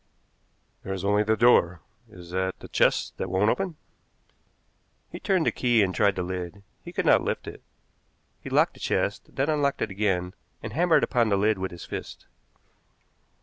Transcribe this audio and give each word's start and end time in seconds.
"There 0.81 0.93
is 0.95 1.05
only 1.05 1.21
the 1.21 1.37
door. 1.37 1.79
Is 2.09 2.31
that 2.31 2.57
the 2.59 2.67
chest 2.67 3.15
that 3.17 3.29
won't 3.29 3.51
open?" 3.51 3.75
He 5.11 5.19
turned 5.19 5.45
the 5.45 5.51
key 5.51 5.83
and 5.83 5.93
tried 5.93 6.15
the 6.15 6.23
lid. 6.23 6.63
He 6.83 6.91
could 6.91 7.05
not 7.05 7.21
lift 7.21 7.45
it. 7.47 7.61
He 8.39 8.49
locked 8.49 8.73
the 8.73 8.79
chest, 8.79 9.35
then 9.35 9.47
unlocked 9.47 9.83
it 9.83 9.91
again, 9.91 10.33
and 10.63 10.73
hammered 10.73 11.03
upon 11.03 11.29
the 11.29 11.37
lid 11.37 11.59
with 11.59 11.69
his 11.69 11.85
fist. 11.85 12.25